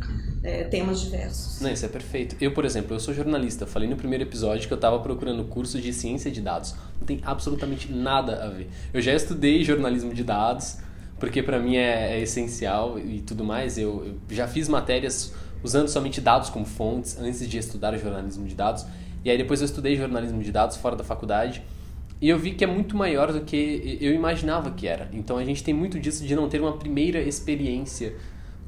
[0.43, 1.61] é, temas diversos.
[1.61, 2.35] Não, isso é perfeito.
[2.41, 3.67] Eu, por exemplo, eu sou jornalista.
[3.67, 6.73] Falei no primeiro episódio que eu estava procurando curso de ciência de dados.
[6.99, 8.69] Não tem absolutamente nada a ver.
[8.91, 10.77] Eu já estudei jornalismo de dados,
[11.19, 13.77] porque para mim é, é, essencial e tudo mais.
[13.77, 15.31] Eu, eu já fiz matérias
[15.63, 18.83] usando somente dados como fontes antes de estudar jornalismo de dados.
[19.23, 21.63] E aí depois eu estudei jornalismo de dados fora da faculdade
[22.21, 25.09] e eu vi que é muito maior do que eu imaginava que era.
[25.13, 28.15] Então a gente tem muito disso de não ter uma primeira experiência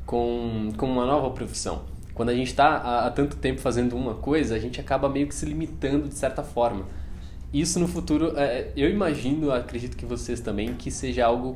[0.06, 1.84] com, com uma nova profissão.
[2.14, 5.28] Quando a gente está há, há tanto tempo fazendo uma coisa, a gente acaba meio
[5.28, 6.86] que se limitando de certa forma.
[7.54, 11.56] Isso no futuro, é, eu imagino, acredito que vocês também, que seja algo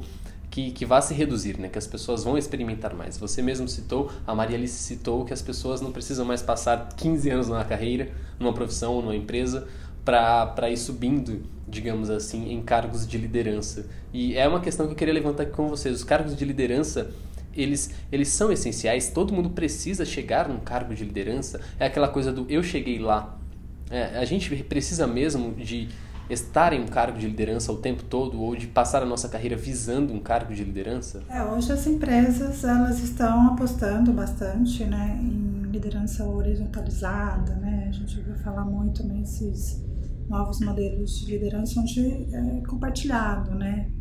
[0.49, 1.69] que, que vá se reduzir, né?
[1.69, 3.17] que as pessoas vão experimentar mais.
[3.17, 7.29] Você mesmo citou, a Maria Alice citou que as pessoas não precisam mais passar 15
[7.29, 9.67] anos na carreira, numa profissão, numa empresa,
[10.03, 13.85] para ir subindo, digamos assim, em cargos de liderança.
[14.13, 15.95] E é uma questão que eu queria levantar aqui com vocês.
[15.95, 17.11] Os cargos de liderança,
[17.55, 21.61] eles, eles são essenciais, todo mundo precisa chegar num cargo de liderança.
[21.79, 23.37] É aquela coisa do eu cheguei lá.
[23.89, 25.89] É, a gente precisa mesmo de
[26.29, 29.55] estar em um cargo de liderança o tempo todo ou de passar a nossa carreira
[29.55, 31.21] visando um cargo de liderança?
[31.29, 37.87] É, hoje as empresas elas estão apostando bastante né, em liderança horizontalizada, né?
[37.89, 39.83] A gente ouviu falar muito nesses
[40.31, 41.99] novos modelos de liderança onde
[42.33, 43.91] é compartilhado, né?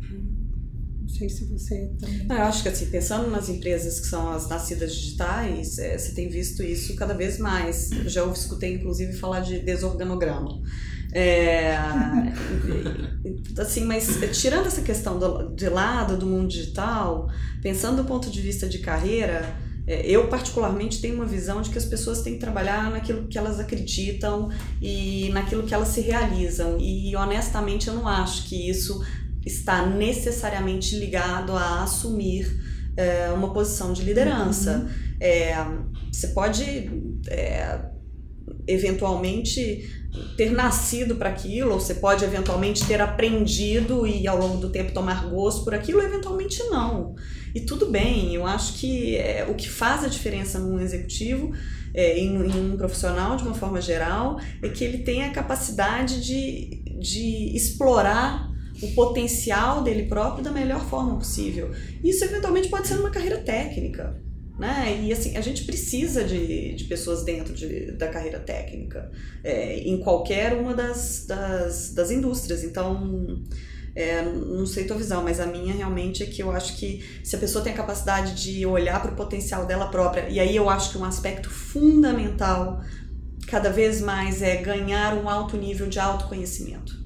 [1.01, 2.25] Não sei se você também.
[2.29, 6.29] eu acho que assim, pensando nas empresas que são as nascidas digitais, é, você tem
[6.29, 7.91] visto isso cada vez mais.
[7.91, 10.61] Eu já escutei, inclusive, falar de desorganograma.
[11.13, 11.75] É,
[13.59, 17.27] assim, mas tirando essa questão do, de lado do mundo digital,
[17.61, 21.77] pensando do ponto de vista de carreira, é, eu, particularmente, tenho uma visão de que
[21.77, 24.49] as pessoas têm que trabalhar naquilo que elas acreditam
[24.81, 26.77] e naquilo que elas se realizam.
[26.79, 29.03] E, honestamente, eu não acho que isso
[29.45, 32.61] está necessariamente ligado a assumir
[32.95, 34.77] é, uma posição de liderança.
[34.77, 34.89] Uhum.
[35.19, 35.55] É,
[36.11, 36.63] você pode,
[37.27, 37.79] é,
[38.67, 40.00] eventualmente,
[40.35, 44.93] ter nascido para aquilo, ou você pode, eventualmente, ter aprendido e, ao longo do tempo,
[44.93, 47.15] tomar gosto por aquilo, eventualmente não.
[47.55, 51.53] E tudo bem, eu acho que é, o que faz a diferença num executivo,
[51.93, 56.21] é, em, em, um profissional de uma forma geral, é que ele tem a capacidade
[56.25, 58.49] de, de explorar
[58.81, 61.71] o potencial dele próprio da melhor forma possível.
[62.03, 64.19] Isso eventualmente pode ser uma carreira técnica.
[64.61, 65.05] Né?
[65.05, 69.11] E assim, a gente precisa de, de pessoas dentro de, da carreira técnica,
[69.43, 72.63] é, em qualquer uma das, das, das indústrias.
[72.63, 73.41] Então,
[73.95, 77.35] é, não sei tua visão, mas a minha realmente é que eu acho que se
[77.35, 80.69] a pessoa tem a capacidade de olhar para o potencial dela própria, e aí eu
[80.69, 82.83] acho que um aspecto fundamental
[83.47, 87.01] cada vez mais é ganhar um alto nível de autoconhecimento.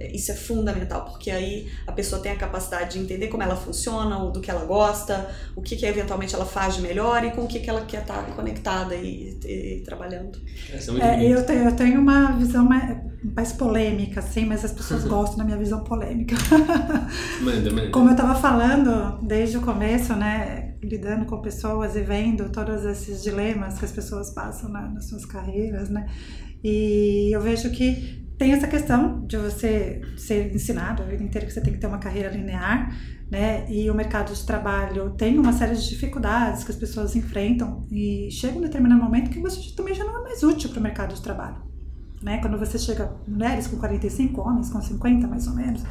[0.00, 4.18] Isso é fundamental, porque aí a pessoa tem a capacidade de entender como ela funciona,
[4.30, 7.46] do que ela gosta, o que, que eventualmente ela faz de melhor e com o
[7.46, 10.38] que, que ela quer estar conectada e, e, e trabalhando.
[11.00, 15.38] É, eu, tenho, eu tenho uma visão mais, mais polêmica, assim, mas as pessoas gostam
[15.38, 16.34] da minha visão polêmica.
[17.42, 17.90] manda, manda.
[17.90, 23.22] Como eu estava falando desde o começo, né, lidando com pessoas e vendo todos esses
[23.22, 26.08] dilemas que as pessoas passam na, nas suas carreiras, né,
[26.62, 31.52] e eu vejo que tem essa questão de você ser ensinado a vida inteira que
[31.52, 32.90] você tem que ter uma carreira linear,
[33.30, 33.70] né?
[33.70, 38.30] E o mercado de trabalho tem uma série de dificuldades que as pessoas enfrentam e
[38.30, 41.14] chega um determinado momento que você também já não é mais útil para o mercado
[41.14, 41.56] de trabalho,
[42.22, 42.38] né?
[42.38, 45.84] Quando você chega mulheres com 45, homens com 50 mais ou menos,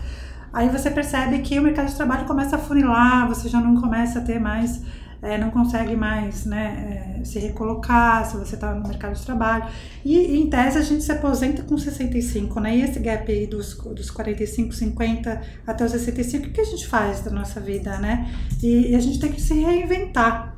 [0.52, 4.18] aí você percebe que o mercado de trabalho começa a funilar, você já não começa
[4.18, 4.82] a ter mais
[5.22, 9.66] é, não consegue mais né, é, se recolocar se você está no mercado de trabalho.
[10.04, 12.78] E, em tese, a gente se aposenta com 65, né?
[12.78, 16.88] E esse gap aí dos, dos 45, 50 até os 65, o que a gente
[16.88, 18.34] faz da nossa vida, né?
[18.64, 20.58] E, e a gente tem que se reinventar.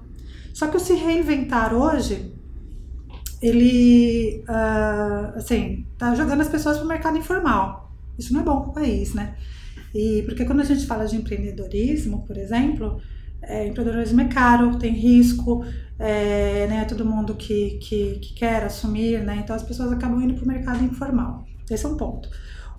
[0.53, 2.33] Só que o se reinventar hoje,
[3.41, 7.91] ele, uh, assim, tá jogando as pessoas para o mercado informal.
[8.19, 9.35] Isso não é bom para o país, né?
[9.93, 13.01] E porque quando a gente fala de empreendedorismo, por exemplo,
[13.41, 15.65] é, empreendedorismo é caro, tem risco,
[15.97, 20.33] é, né, todo mundo que, que, que, quer assumir, né, então as pessoas acabam indo
[20.33, 21.45] para o mercado informal.
[21.69, 22.29] Esse é um ponto.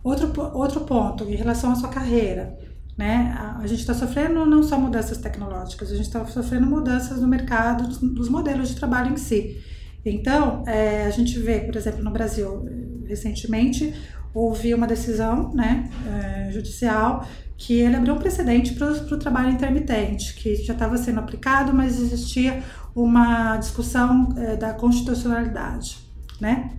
[0.03, 2.59] Outro, outro ponto, em relação à sua carreira,
[2.97, 7.29] né, a, gente está sofrendo não só mudanças tecnológicas, a gente está sofrendo mudanças no
[7.29, 9.63] mercado, dos, dos, modelos de trabalho em si.
[10.05, 12.65] Então, é, a gente vê, por exemplo, no Brasil,
[13.07, 13.95] recentemente,
[14.35, 20.35] houve uma decisão né, é, judicial que ele abriu um precedente para o trabalho intermitente,
[20.35, 22.61] que já estava sendo aplicado, mas existia
[22.95, 25.99] uma discussão é, da constitucionalidade,
[26.41, 26.73] né?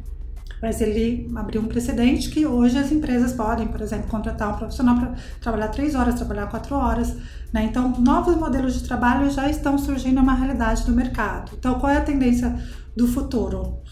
[0.61, 4.95] Mas ele abriu um precedente que hoje as empresas podem, por exemplo, contratar um profissional
[4.97, 7.15] para trabalhar três horas, trabalhar quatro horas,
[7.53, 7.63] né?
[7.63, 11.51] Então, novos modelos de trabalho já estão surgindo uma realidade do mercado.
[11.57, 12.57] Então, qual é a tendência
[12.95, 13.82] do futuro?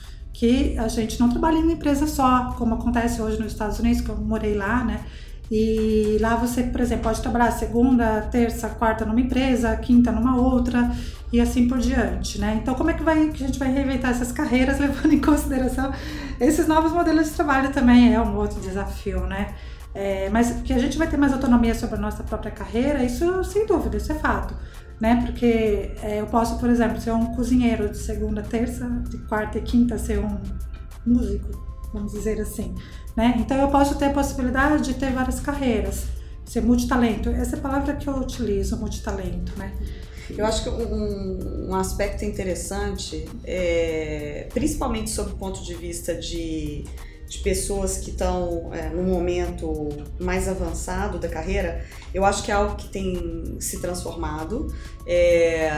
[0.41, 4.01] Que a gente não trabalha em uma empresa só, como acontece hoje nos Estados Unidos,
[4.01, 5.05] que eu morei lá, né?
[5.51, 10.89] E lá você, por exemplo, pode trabalhar segunda, terça, quarta numa empresa, quinta numa outra
[11.31, 12.59] e assim por diante, né?
[12.59, 15.93] Então, como é que, vai, que a gente vai reinventar essas carreiras levando em consideração
[16.39, 19.53] esses novos modelos de trabalho também é um outro desafio, né?
[19.93, 23.43] É, mas que a gente vai ter mais autonomia sobre a nossa própria carreira, isso
[23.43, 24.55] sem dúvida, isso é fato.
[25.01, 25.19] Né?
[25.25, 29.61] Porque é, eu posso, por exemplo, ser um cozinheiro de segunda, terça, de quarta e
[29.61, 30.39] quinta ser um
[31.05, 31.49] músico,
[31.91, 32.75] vamos dizer assim.
[33.17, 33.35] Né?
[33.39, 36.05] Então eu posso ter a possibilidade de ter várias carreiras,
[36.45, 37.29] ser multitalento.
[37.29, 39.51] Essa é a palavra que eu utilizo, multitalento.
[39.57, 39.73] Né?
[40.37, 46.85] Eu acho que um, um aspecto interessante, é, principalmente sob o ponto de vista de
[47.31, 49.87] de pessoas que estão é, no momento
[50.19, 51.81] mais avançado da carreira,
[52.13, 54.67] eu acho que é algo que tem se transformado.
[55.07, 55.71] É,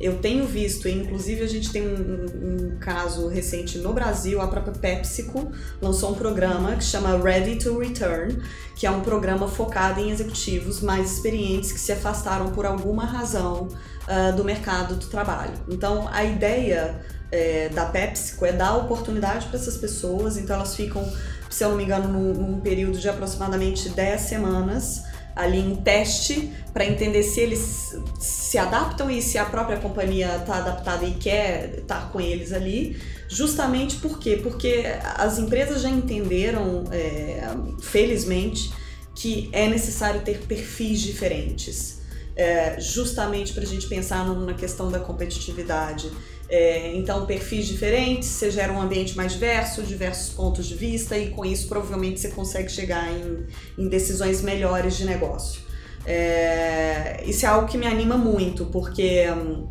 [0.00, 4.72] eu tenho visto, inclusive a gente tem um, um, caso recente no Brasil, a própria
[4.72, 8.42] PepsiCo lançou um programa que chama Ready to Return,
[8.74, 13.68] que é um programa focado em executivos mais experientes que se afastaram por alguma razão
[13.68, 15.52] uh, do mercado do trabalho.
[15.68, 16.98] Então a ideia
[17.30, 21.06] é, da PepsiCo é dar oportunidade para essas pessoas, então elas ficam,
[21.50, 25.02] se eu não me engano, num, num período de aproximadamente 10 semanas
[25.38, 30.56] ali em teste para entender se eles se adaptam e se a própria companhia está
[30.56, 33.00] adaptada e quer estar tá com eles ali.
[33.28, 34.40] Justamente por quê?
[34.42, 37.40] Porque as empresas já entenderam, é,
[37.80, 38.72] felizmente,
[39.14, 41.98] que é necessário ter perfis diferentes.
[42.34, 46.10] É, justamente para a gente pensar na questão da competitividade.
[46.50, 51.30] É, então, perfis diferentes, você gera um ambiente mais diverso, diversos pontos de vista, e
[51.30, 55.60] com isso provavelmente você consegue chegar em, em decisões melhores de negócio.
[56.06, 59.68] É, isso é algo que me anima muito, porque hum,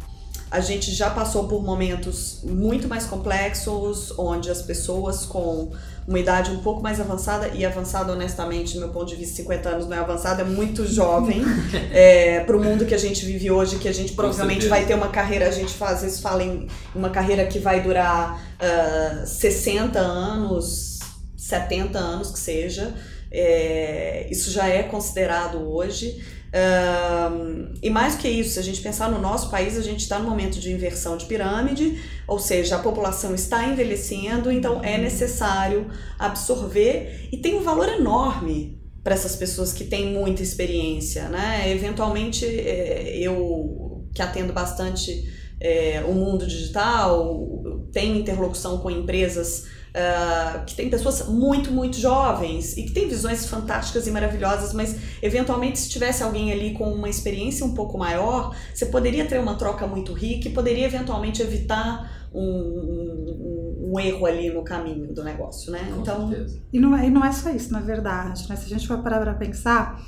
[0.51, 5.71] a gente já passou por momentos muito mais complexos, onde as pessoas com
[6.07, 9.69] uma idade um pouco mais avançada, e avançada, honestamente, do meu ponto de vista, 50
[9.69, 11.41] anos não é avançada, é muito jovem
[11.91, 14.93] é, para o mundo que a gente vive hoje, que a gente provavelmente vai ter
[14.93, 19.99] uma carreira, a gente faz isso, fala em uma carreira que vai durar uh, 60
[19.99, 20.99] anos,
[21.35, 22.95] 70 anos que seja.
[23.29, 26.23] É, isso já é considerado hoje.
[26.47, 30.17] Uh, e mais que isso, se a gente pensar no nosso país, a gente está
[30.17, 35.87] no momento de inversão de pirâmide, ou seja, a população está envelhecendo, então é necessário
[36.17, 41.71] absorver e tem um valor enorme para essas pessoas que têm muita experiência, né?
[41.71, 47.47] Eventualmente, é, eu que atendo bastante é, o mundo digital,
[47.91, 49.65] tenho interlocução com empresas
[49.97, 54.95] Uh, que tem pessoas muito, muito jovens e que tem visões fantásticas e maravilhosas, mas
[55.23, 59.55] eventualmente se tivesse alguém ali com uma experiência um pouco maior, você poderia ter uma
[59.55, 65.23] troca muito rica e poderia eventualmente evitar um, um, um erro ali no caminho do
[65.23, 65.89] negócio, né?
[65.91, 66.59] Com então, certeza.
[66.71, 68.55] e não, é, e não é só isso, na verdade, né?
[68.55, 69.99] Se a gente for parar para pensar,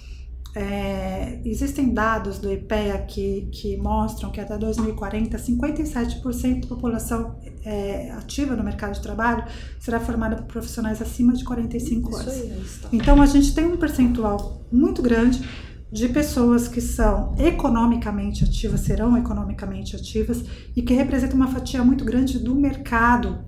[0.56, 8.12] é, existem dados do IPEA que, que mostram que até 2040, 57% da população é,
[8.12, 9.44] ativa no mercado de trabalho
[9.80, 12.28] será formada por profissionais acima de 45 anos.
[12.28, 12.52] Aí,
[12.92, 15.48] então, a gente tem um percentual muito grande
[15.92, 20.44] de pessoas que são economicamente ativas, serão economicamente ativas
[20.76, 23.46] e que representam uma fatia muito grande do mercado,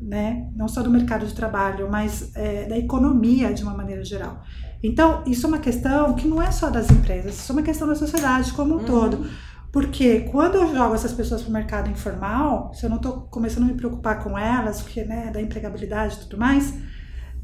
[0.00, 0.48] né?
[0.56, 4.42] não só do mercado de trabalho, mas é, da economia de uma maneira geral.
[4.82, 7.88] Então, isso é uma questão que não é só das empresas, isso é uma questão
[7.88, 8.84] da sociedade como um uhum.
[8.84, 9.26] todo.
[9.72, 13.64] Porque quando eu jogo essas pessoas para o mercado informal, se eu não estou começando
[13.64, 16.72] a me preocupar com elas, porque né, da empregabilidade e tudo mais,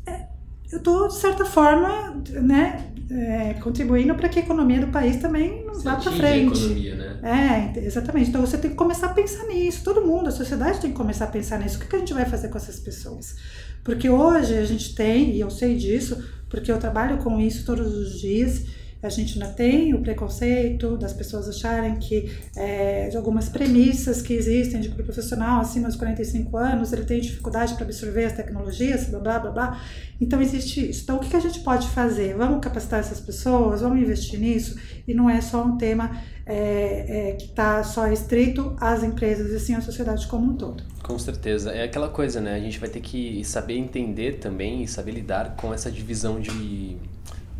[0.06, 0.28] é,
[0.72, 5.62] eu estou, de certa forma, né, é, contribuindo para que a economia do país também
[5.66, 6.58] não vá para frente.
[6.58, 7.72] A economia, né?
[7.74, 8.30] É, exatamente.
[8.30, 9.84] Então você tem que começar a pensar nisso.
[9.84, 11.76] Todo mundo, a sociedade tem que começar a pensar nisso.
[11.76, 13.36] O que, que a gente vai fazer com essas pessoas?
[13.84, 17.94] Porque hoje a gente tem, e eu sei disso, porque eu trabalho com isso todos
[17.94, 18.64] os dias.
[19.02, 24.32] A gente ainda tem o preconceito das pessoas acharem que é, de algumas premissas que
[24.32, 28.32] existem de que o profissional acima dos 45 anos ele tem dificuldade para absorver as
[28.34, 29.80] tecnologias, blá blá blá blá.
[30.20, 31.02] Então existe isso.
[31.02, 32.36] Então o que a gente pode fazer?
[32.36, 37.32] Vamos capacitar essas pessoas, vamos investir nisso e não é só um tema é, é,
[37.32, 40.82] que está só restrito às empresas e sim à sociedade como um todo.
[41.02, 41.70] Com certeza.
[41.72, 42.54] É aquela coisa, né?
[42.54, 46.96] A gente vai ter que saber entender também e saber lidar com essa divisão de.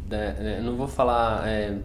[0.09, 0.61] Né?
[0.62, 1.49] Não vou falar.
[1.49, 1.79] É,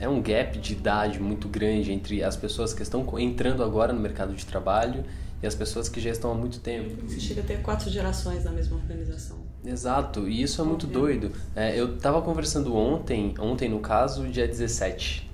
[0.00, 4.00] é um gap de idade muito grande entre as pessoas que estão entrando agora no
[4.00, 5.04] mercado de trabalho
[5.40, 7.06] e as pessoas que já estão há muito tempo.
[7.06, 9.36] Você chega a ter quatro gerações na mesma organização.
[9.64, 11.30] Exato, e isso é muito doido.
[11.54, 15.30] É, eu estava conversando ontem, ontem no caso, dia 17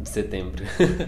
[0.00, 0.64] de setembro.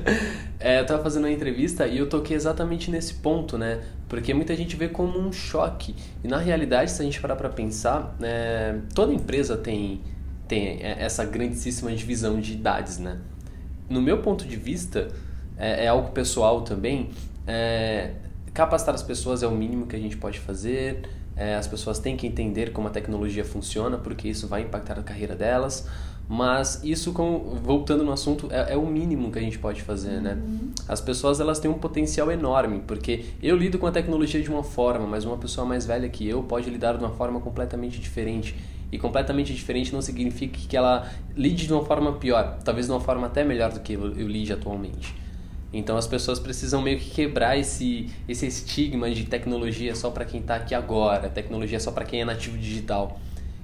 [0.58, 3.80] é, eu tava fazendo uma entrevista e eu toquei exatamente nesse ponto, né?
[4.08, 5.94] Porque muita gente vê como um choque.
[6.24, 10.00] E na realidade, se a gente parar pra pensar, é, toda empresa tem,
[10.48, 13.18] tem essa grandíssima divisão de idades, né?
[13.88, 15.08] No meu ponto de vista,
[15.56, 17.10] é, é algo pessoal também,
[17.46, 18.12] é,
[18.52, 21.02] capacitar as pessoas é o mínimo que a gente pode fazer.
[21.36, 25.02] É, as pessoas têm que entender como a tecnologia funciona, porque isso vai impactar a
[25.02, 25.88] carreira delas.
[26.32, 30.20] Mas isso, com, voltando no assunto, é, é, o mínimo que a gente pode fazer,
[30.20, 30.34] né?
[30.40, 30.70] Uhum.
[30.86, 34.62] As pessoas elas têm um potencial enorme, porque eu lido com a tecnologia de uma
[34.62, 38.54] forma, mas uma pessoa mais velha que eu pode lidar de uma forma completamente diferente.
[38.92, 43.00] E completamente diferente não significa que ela lide de uma forma pior, talvez de uma
[43.00, 45.12] forma até melhor do que eu, eu lide atualmente.
[45.72, 50.38] Então as pessoas precisam meio que quebrar esse, esse estigma de tecnologia só para quem
[50.38, 53.18] está aqui agora, tecnologia só para quem é nativo digital.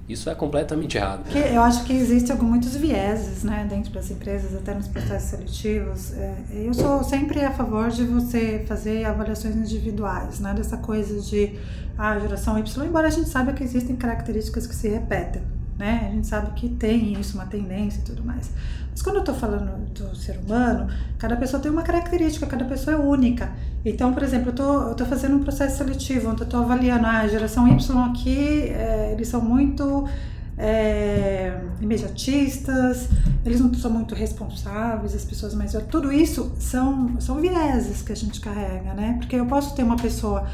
[0.08, 1.24] Isso é completamente errado.
[1.34, 6.12] eu acho que existem muitos vieses né, dentro das empresas, até nos processos seletivos.
[6.12, 11.58] É, eu sou sempre a favor de você fazer avaliações individuais, né, dessa coisa de
[11.98, 15.42] a ah, geração Y, embora a gente saiba que existem características que se repetem.
[15.78, 16.08] Né?
[16.08, 18.50] A gente sabe que tem isso, uma tendência e tudo mais.
[18.96, 22.96] Mas quando eu estou falando do ser humano, cada pessoa tem uma característica, cada pessoa
[22.96, 23.52] é única.
[23.84, 27.28] Então, por exemplo, eu estou fazendo um processo seletivo, onde eu estou avaliando ah, a
[27.28, 30.08] geração Y aqui, é, eles são muito
[30.56, 33.10] é, imediatistas,
[33.44, 35.74] eles não são muito responsáveis, as pessoas mais.
[35.90, 39.16] Tudo isso são, são vieses que a gente carrega, né?
[39.18, 40.46] Porque eu posso ter uma pessoa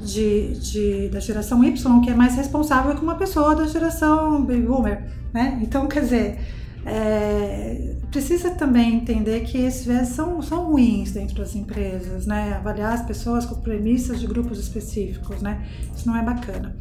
[0.00, 4.62] de, de, da geração Y que é mais responsável que uma pessoa da geração Baby
[4.62, 5.58] Boomer, né?
[5.60, 6.38] Então, quer dizer
[6.84, 12.54] é, precisa também entender que esses viés são, são ruins dentro das empresas, né?
[12.54, 15.66] Avaliar as pessoas com premissas de grupos específicos, né?
[15.94, 16.74] Isso não é bacana.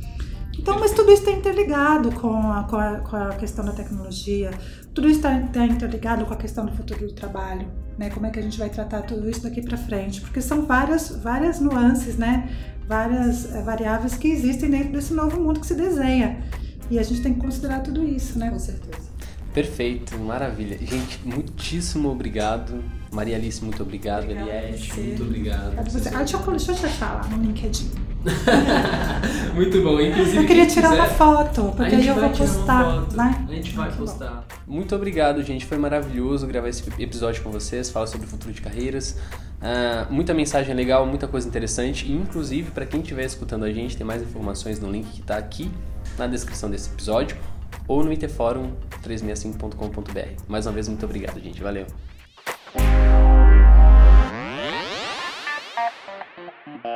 [0.58, 4.52] Então, mas tudo isso está interligado com a, com, a, com a questão da tecnologia,
[4.93, 8.10] tudo isso está tá interligado com a questão do futuro do trabalho, né?
[8.10, 10.20] Como é que a gente vai tratar tudo isso daqui para frente?
[10.20, 12.50] Porque são várias, várias nuances, né?
[12.88, 16.41] Várias é, variáveis que existem dentro desse novo mundo que se desenha.
[16.89, 18.50] E a gente tem que considerar tudo isso, né?
[18.50, 19.09] Com certeza.
[19.54, 20.78] Perfeito, maravilha.
[20.78, 22.84] Gente, muitíssimo obrigado.
[23.12, 24.30] Maria Alice, muito obrigado.
[24.30, 25.76] Eliette, muito obrigado.
[25.89, 26.10] Você.
[26.10, 27.89] Ah, deixa, eu, deixa eu te achar lá no LinkedIn.
[29.56, 30.00] muito bom.
[30.00, 33.08] Inclusive, eu queria tirar quiser, uma foto, porque aí eu vou postar.
[33.14, 33.45] Né?
[33.50, 34.45] A gente vai postar.
[34.68, 35.66] Muito obrigado, gente.
[35.66, 37.89] Foi maravilhoso gravar esse episódio com vocês.
[37.89, 39.18] Fala sobre o futuro de carreiras.
[39.60, 42.06] Uh, muita mensagem legal, muita coisa interessante.
[42.06, 45.38] E, inclusive, para quem estiver escutando a gente, tem mais informações no link que está
[45.38, 45.72] aqui
[46.20, 47.36] na descrição desse episódio
[47.90, 50.44] ou no interforum365.com.br.
[50.48, 51.62] Mais uma vez, muito obrigado, gente.
[51.62, 51.86] Valeu!
[56.82, 56.90] Thank you.